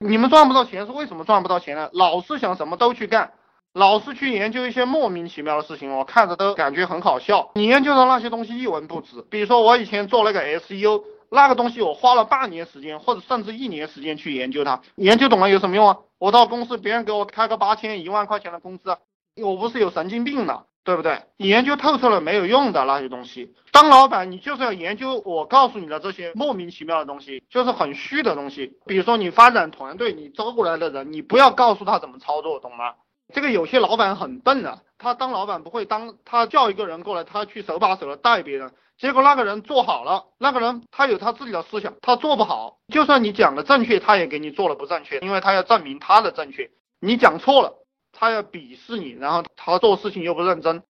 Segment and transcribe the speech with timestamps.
[0.00, 1.90] 你们赚不到钱是为什么赚不到钱呢？
[1.92, 3.32] 老是想什么都去干，
[3.72, 7.50] 老是去研究一些莫名其妙的事情，我看着都感觉很好笑。
[7.56, 9.24] 你研究的那些东西一文不值。
[9.28, 15.98] 比如说我以前做那个 SEO，那个东西我花了半年时间或者甚至一年时间去研究它，研究懂了有什么用啊？
[16.18, 18.96] 我到公司别人给我开个八千一万块钱的工资，
[19.42, 20.62] 我不是有神经病呢？
[20.88, 21.20] 对不对？
[21.36, 23.52] 你研究透彻了没有用的那些东西。
[23.72, 28.72] 当老板，你就是要研究我告诉你的这些莫名其妙的东西，就是很虚的东西。
[28.86, 32.94] 比如说你发展团队，你招过来的人，你不要告诉他怎么操作，懂吗？
[33.34, 46.70] 这个有些老板很笨的，他当老板不会当，他叫一个人过来，他去手把手的带别人，结果那个人做好了，那个人他有他自己的思想，他做不好，就算你讲的正确，他也给你做了不正确，因为他要证明他的正确。
[46.98, 47.74] 你讲错了。
[48.18, 50.82] 他要鄙视你，然后他做事情又不认真，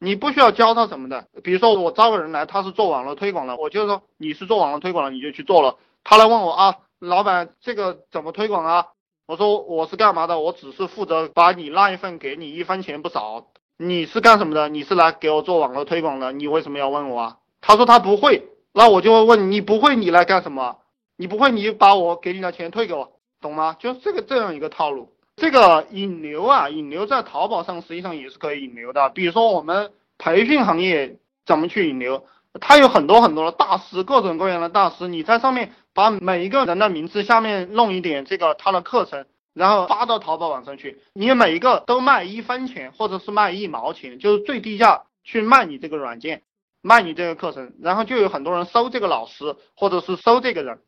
[0.00, 1.28] 你不需要教他什么的。
[1.44, 5.76] 比如说我招个人来，他是做网络推广的，我就说你是做网络推广的，你就去做了。
[6.02, 8.88] 他来问我啊，老板这个怎么推广啊？
[9.26, 10.40] 我说我是干嘛的？
[10.40, 13.46] 我只是负责把你那一份给你一分钱不少。
[13.76, 14.68] 你是干什么的？
[14.68, 17.36] 你是来给我做网络推广的，你为什么要问我啊？
[17.60, 20.78] 他说他不会，那我就会问你不会你来干什么？
[21.16, 23.76] 你不会你把我给你的钱退给我，懂吗？
[23.78, 25.11] 就是这个这样一个套路。
[25.36, 29.08] 这个引流啊，引流在淘宝上实际上也是可以引流的。
[29.10, 32.24] 比如说我们培训行业怎么去引流，
[32.60, 35.08] 它有很多很多的大师，各种各样的大师。
[35.08, 39.24] 你在上面把每一个人的名字下面弄一点这个他的课程，
[39.54, 46.42] 然后发到淘宝网上去，你每一个都卖一分钱或者是卖一毛钱，就是最低价去卖你这个软件，
[46.82, 50.78] 卖你这个课程，然后就有很多人收这个老师或者是收这个人。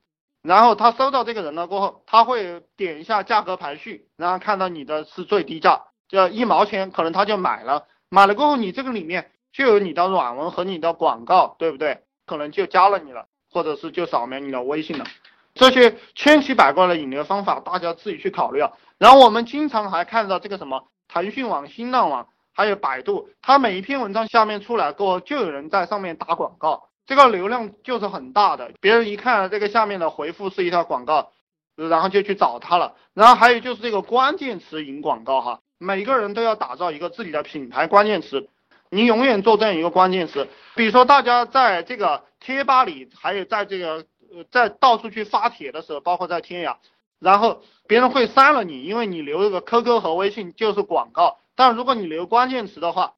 [0.45, 7.86] 然后他收到这个人了过后，他会点一下价格排序，然后看到你的是最低价，就一毛钱，可能他就买了。
[8.11, 12.03] 买了过后，你这个里面就有你的软文和你的广告，对不对？
[12.27, 15.06] 可能就加了你了，或者是就扫描你的微信了。
[15.55, 18.73] 这些千奇百怪的引流方法，大家自己去考虑啊。
[18.98, 26.89] 然后我们经常还看到这个什么腾讯网、新浪网，还有百度，它每一篇文章下面出来过后，就有人在上面打广告。
[27.07, 31.33] 这个流量就是很大的，别人一看这个下面的回复是一条广告，
[31.77, 32.95] 然后就去找他了。
[33.13, 38.48] 然后还有就是这个关键词引广告哈，每个人都要打造一个自己的品牌关键词，
[38.91, 40.48] 你永远做这样一个关键词。
[40.75, 46.77] 比如说大家在这个贴吧里，还有在这个呃在到处去发帖的时候，包括在天涯，
[47.21, 51.39] 然后别人会删了你，因为你留这个 QQ 和微信就是广告。
[51.55, 53.13] 但如果你留关键词的话，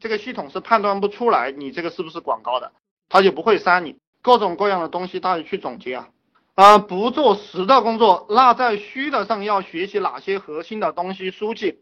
[0.00, 2.72] 这个系统是判断不出来你这个是不是广告的。
[3.12, 6.08] 他就不会删你，各种各样的东西大家去总结啊，
[6.54, 11.30] 啊，不做实的工作，那在虚的上要学习哪些核心的东西？
[11.30, 11.80] 书记，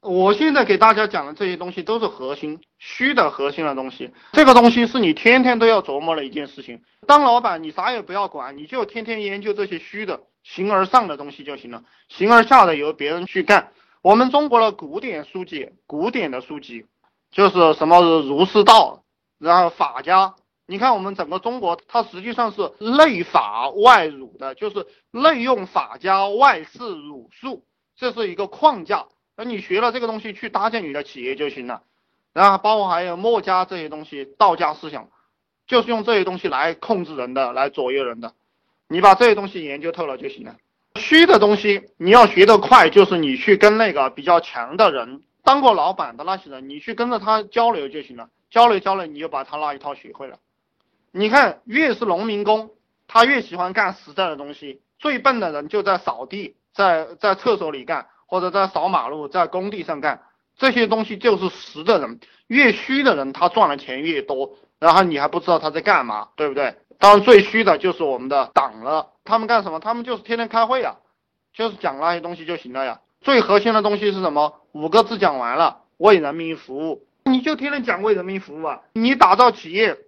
[0.00, 6.82] 我现在给大家讲的这些东西都是核心，虚的核心的东西，这个东西是你天天都要琢磨的一件事情。
[7.06, 13.68] 当老板，你啥也不要管，你就天天研究这些虚的，形而上的东西就行了，形而下的由别人去干。
[14.02, 16.86] 我们中国的古典书籍，古典的书籍
[17.30, 19.04] 就是什么儒释道，
[19.38, 20.34] 然后法家。
[20.72, 27.62] 你看，我们整个中国，它实际上是内法外儒的，就是内用法家，外事儒术，
[27.94, 29.04] 这是一个框架。
[29.36, 31.82] 那你学了这个东西去搭建你的企业就行了。
[32.32, 35.10] 然后包括还有墨家这些东西，道家思想，
[35.66, 38.32] 就是用这些东西来控制人的，来左右人的。
[38.88, 40.56] 你把这些东西研究透了就行了。
[40.96, 48.30] 虚的东西你要学得快，就是你去跟那个比较强的人，当过老板的那些人，你去跟着他交流就行了。
[48.48, 50.38] 交流交流，你就把他那一套学会了。
[51.14, 52.70] 你看，越是农民工，
[53.06, 54.80] 他越喜欢干实在的东西。
[54.98, 60.22] 最笨的人就在扫地，在在厕所里干，或者在扫马路，在工地上干。
[60.56, 62.18] 这些东西就是实的人。
[62.46, 66.76] 越虚的人，他赚的钱越多，然后你还不知道他在干嘛，对不对？
[66.98, 69.10] 当然，最虚的就是我们的党了。
[69.24, 69.80] 他们干什么？
[69.80, 70.96] 他们就是天天开会啊，
[71.52, 73.00] 就是讲那些东西就行了呀。
[73.20, 74.60] 最核心的东西是什么？
[74.72, 77.06] 五个字讲完了：为人民服务。
[77.24, 79.98] 你就天天讲为人民服务啊，你打造企业。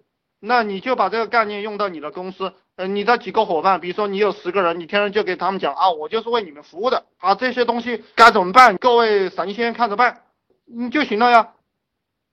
[0.47, 8.77] 那你就把这个概念用到你的公司，呃，你的几个伙伴，比如说你有十个人，你天天就给他们讲啊，我就是为你们服务的啊，这些东西该怎么办？
[8.77, 10.23] 各位神仙看着办，
[10.67, 11.53] 你就行了呀。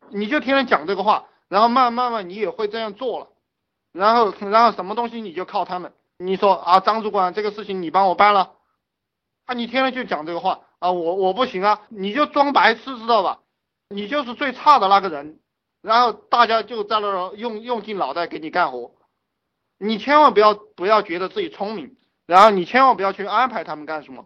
[0.10, 3.28] 你就天天讲这个话，然后慢慢慢你也会这样做了，
[3.94, 5.94] 然后然后什么东西你就靠他们。
[6.18, 8.52] 你说啊，张主管这个事情你帮我办了，
[9.46, 13.40] 啊，你天天就讲这个话啊，我我不行啊，你就装白痴知道吧？
[13.88, 15.40] 你就是最差的那个人。
[15.82, 18.92] 然后大家就在那儿用用尽脑袋给你干活，
[19.78, 21.96] 你千万不要不要觉得自己聪明，
[22.28, 24.26] 然后你千万不要去安排他们干什么。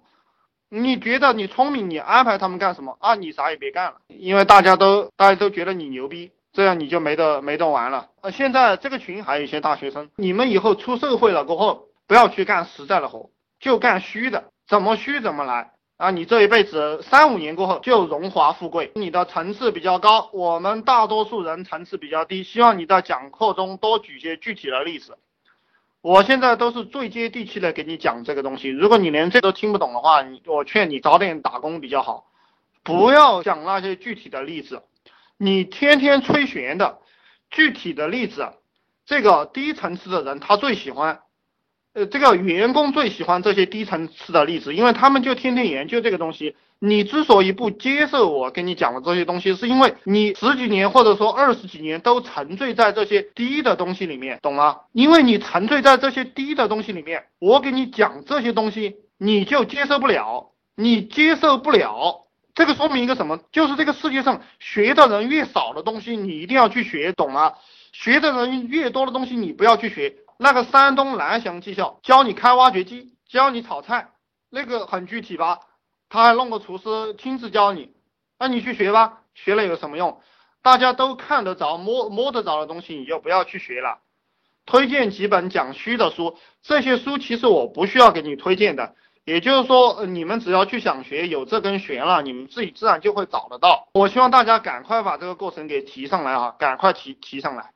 [0.68, 3.16] 你觉得你聪明，你安排他们干什么啊？
[3.16, 8.10] 你啥也别干了，因为大家都大家都觉得你牛逼，这样你就没得没得玩了。
[8.22, 13.30] 呃，现在这个群还有一些大学生，你们以后出社会了过后，不要去干实在的活，
[13.60, 14.52] 就干虚的。
[14.68, 16.12] 怎么虚怎么来啊！
[16.12, 18.92] 你这一辈子三五年过后就荣华富贵。
[18.96, 22.44] 你的层次比较高，我们大多数人层次比较低。
[22.44, 25.18] 希望你在讲课中多举些具体的例子。
[26.02, 28.68] 我现在都是最接地气的给你讲这个东西。
[28.70, 32.26] 如果你连这都听不懂的话，你我劝你早点打工比较好，
[32.84, 34.84] 不要讲那些具体的例子。
[35.38, 37.00] 你天天吹玄的，
[37.50, 38.50] 具体的例子，
[39.06, 41.22] 这个低层次的人他最喜欢。
[41.96, 46.58] 呃，这个员工最喜欢这些低层次的例子，因为他们就天天研究这个东西。
[46.78, 54.82] 你之所以不接受我跟你讲的这些东西，是因为你十几年或者说二十几年都沉醉在这些低的东西里面，懂吗？
[54.92, 62.26] 因为你沉醉在这些低的东西里面，我给你讲这些东西，你就接受不了，你接受不了。
[62.54, 63.40] 这个说明一个什么？
[63.54, 67.54] 就是这个世界上学的人越少的东西，你一定要去学，懂吗？
[67.94, 70.14] 学的人越多的东西，你不要去学。
[70.38, 74.10] 那个山东蓝翔技校教你开挖掘机，教你炒菜，
[74.50, 75.60] 那个很具体吧？
[76.10, 77.94] 他还弄个厨师亲自教你，
[78.38, 80.22] 那你去学吧，学了有什么用？
[80.62, 84.00] 大家都看得着、摸摸得着的东西，你就不要去学了。
[84.66, 93.88] 推荐几本讲虚的书，这些书其实我不需要给你推荐的，也就是说，你们只要去想学，有这根弦了，你们自己自然就会找得到。
[93.94, 97.72] 我希望大家赶快把这个过程给提上来啊，赶快提提上来。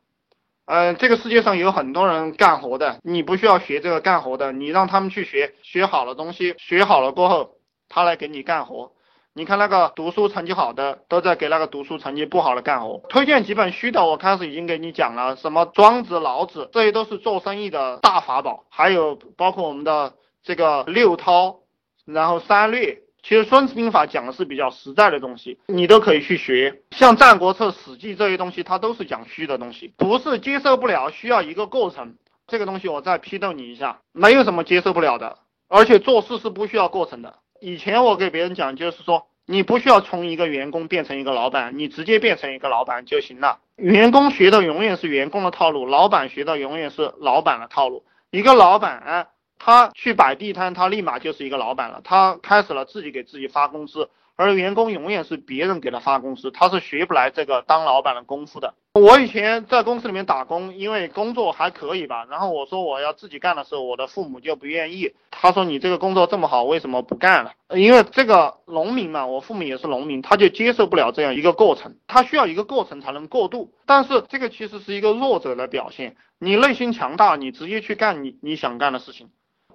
[0.69, 7.55] 嗯，这个世界上有很多人干活的，你不需要学这个干活的，你让他们去学，学好了东西，学好了过后，
[7.89, 8.91] 他来给你干活。
[9.33, 13.01] 你看那个读书成绩好的，都在给那个读书成绩不好的干活。
[13.09, 20.13] 推荐几本虚的，我开始已经给你讲了，什么庄子、老子，这些都是做生意的大法宝，还有包括我们的
[20.43, 21.61] 这个六韬，
[22.05, 22.99] 然后三略。
[23.21, 26.81] 其实《孙子兵法》讲的是比较实在的东西，你都可以去学。
[26.91, 32.15] 像《战国策》《史记》这些东西，它都是讲虚的东西，不是接受不了，需要一个过程。
[32.47, 35.37] 这个东西我再批斗你一下，没有什么接受不了的，
[35.67, 37.35] 而且做事是不需要过程的。
[37.59, 43.59] 以前我给别人讲，就是说你不需要从一个员工变成一个老板，你直接变成一个老板就行了。
[43.75, 48.05] 员工学的永远是员工的套路，老板学的永远是老板的套路。
[48.31, 49.27] 一个老板。
[49.59, 52.01] 他去摆地摊，他立马就是一个老板了。
[52.03, 58.73] 他开始了自己给自己发工资，而员工永远是别人给他发工资，他是学不来这个当老板的功夫的。
[58.93, 62.25] 我以前在公司里面打工，因为工作还可以吧。
[62.29, 65.13] 然后我说我要自己干的时候，我的父母就不愿意。
[65.29, 67.51] 他说你这个工作这么好，为什么不干了？
[67.75, 73.73] 因为这个农民嘛，我父母也是农民，他就接受不了这样一个过程，他需要一个过程才能过渡。
[73.85, 79.29] 但是这个其实是一个弱者的表现，你内心强大，你直接去干你你想干的事情。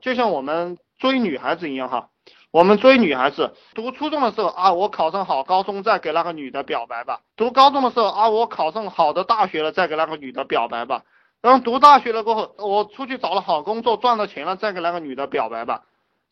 [0.05, 2.11] 就像我们追女孩子一样哈，
[2.51, 11.05] 我们追女孩子，读初中的时候啊，我考上好高中再给那个女的表白吧；读高中的时候啊，我考上好的大学了再给那个女的表白吧；
[11.41, 15.85] 然后读大学了过后，我出去找了好工作赚了钱了再给那个女的表白吧。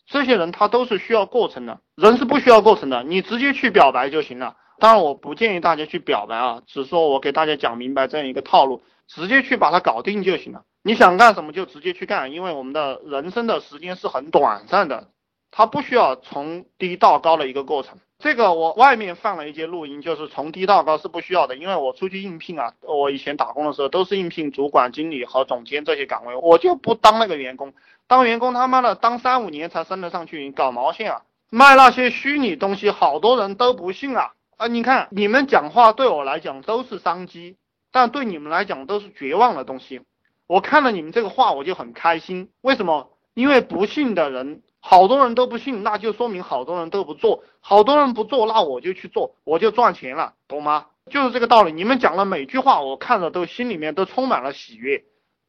[0.06, 4.56] 这些人他都是需要过程的，人是不需要过程的，你直接去表白就行了。
[4.82, 10.64] 当然我不建议大家去表白啊，只说我给大家讲明白这样一个套路，直接去把它搞定就行了。
[10.82, 15.06] 你想干什么就直接去干，因为我们的人生的时间是很短暂的，
[15.52, 17.96] 它不需要从低到高的一个过程。
[18.18, 27.72] 这个我外面放了一些录音，就是从低到高是不需要的，因为我出去应聘啊，我以前打工的时候都是应聘主管、经理和总监这些岗位，我就不当那个员工，
[28.08, 31.22] 当员工他妈的当三五年才升得上去，搞毛线啊？
[31.50, 34.32] 卖那些虚拟东西，好多人都不信啊！
[34.56, 37.56] 啊，你看你们讲话对我来讲都是商机，
[37.90, 40.02] 但对你们来讲都是绝望的东西。
[40.46, 42.50] 我看了你们这个话，我就很开心。
[42.60, 43.10] 为什么？
[43.34, 47.42] 因为不信的人，好多人都不信，那就说明好多人都不做。
[47.60, 50.86] 好多人不做，那我就去做，我就赚钱了，懂吗？
[51.10, 51.72] 就是这个道理。
[51.72, 55.04] 你们讲的每句话，我看着都心里面都充满了喜悦，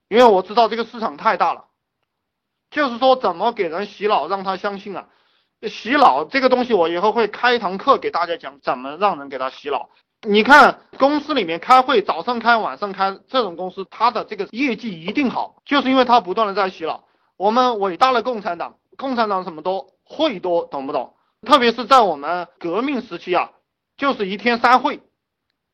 [0.08, 1.66] 因为我知道这个市场太大了。
[2.72, 5.10] 就是说，怎么给人洗脑，让他相信啊？
[5.70, 9.90] 洗脑这个东西，我以后会开一堂课给大家讲，怎么让人给他洗脑。
[10.26, 17.04] 你看公司里面开会，早上开晚上开，这种公司它的这个业绩一定好，就是因为它不断的在洗脑。
[17.36, 21.16] 我们伟大的共产党，共产党什么多会多，懂不懂？
[21.46, 23.52] 特别是在我们革命时期啊，
[23.98, 25.02] 就是一天三会，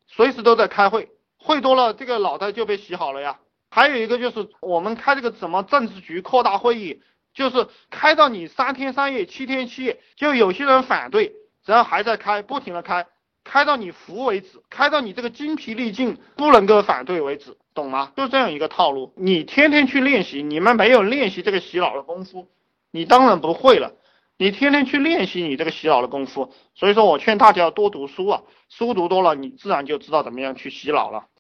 [0.08, 3.39] 随时都在开会，会多了这个脑袋就被洗好了呀。
[3.69, 7.03] 还有一个就是我们开这个什么政治局扩大会议，
[7.39, 11.31] 就是开到你三天三夜七天七夜，就有些人反对，
[11.65, 13.08] 然后还在开，不停的开。
[13.46, 18.12] 开到你服为止，开到你这个精疲力尽不能够反对为止，懂吗？
[18.17, 19.13] 就这样一个套路。
[19.15, 22.50] 你天天去练习，你们没有练习这个洗脑的功夫，
[22.91, 23.93] 你当然不会了。
[24.38, 31.27] 你天天去练习你这个洗脑的功夫，所以说我劝大家要多读书啊，书读多了，你自然就知道怎么样去洗脑了。